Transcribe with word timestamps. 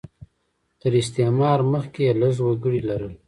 تر 0.81 0.91
استعمار 1.01 1.59
مخکې 1.73 2.01
یې 2.07 2.13
لږ 2.21 2.35
وګړي 2.47 2.81
لرل. 2.89 3.13